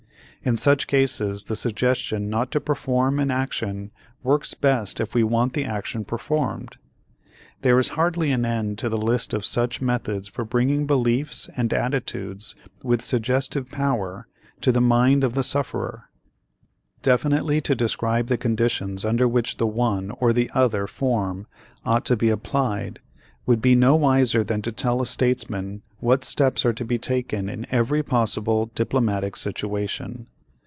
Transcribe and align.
In 0.43 0.57
such 0.57 0.87
cases 0.87 1.43
the 1.43 1.55
suggestion 1.55 2.27
not 2.27 2.49
to 2.49 2.59
perform 2.59 3.19
an 3.19 3.29
action 3.29 3.91
works 4.23 4.55
best 4.55 4.99
if 4.99 5.13
we 5.13 5.23
want 5.23 5.53
the 5.53 5.63
action 5.63 6.03
performed. 6.03 6.77
There 7.61 7.77
is 7.77 7.89
hardly 7.89 8.31
an 8.31 8.43
end 8.43 8.79
to 8.79 8.89
the 8.89 8.97
list 8.97 9.35
of 9.35 9.45
such 9.45 9.83
methods 9.83 10.27
for 10.27 10.43
bringing 10.43 10.87
beliefs 10.87 11.47
and 11.55 11.71
attitudes 11.71 12.55
with 12.83 13.03
suggestive 13.03 13.69
power 13.69 14.27
to 14.61 14.71
the 14.71 14.81
mind 14.81 15.23
of 15.23 15.35
the 15.35 15.43
sufferer. 15.43 16.05
Definitely 17.03 17.61
to 17.61 17.75
describe 17.75 18.25
the 18.25 18.35
conditions 18.35 19.05
under 19.05 19.27
which 19.27 19.57
the 19.57 19.67
one 19.67 20.09
or 20.09 20.33
the 20.33 20.49
other 20.55 20.87
form 20.87 21.45
ought 21.85 22.03
to 22.05 22.15
be 22.17 22.29
applied 22.29 22.99
would 23.45 23.61
be 23.61 23.75
no 23.75 23.95
wiser 23.95 24.43
than 24.43 24.63
to 24.63 24.71
tell 24.71 25.01
a 25.03 25.05
statesman 25.05 25.83
what 25.99 26.23
steps 26.23 26.65
are 26.65 26.73
to 26.73 26.85
be 26.85 26.97
taken 26.97 27.47
in 27.47 27.65
every 27.69 28.01
possible 28.01 28.67
diplomatic 28.73 29.35
situation. 29.35 30.25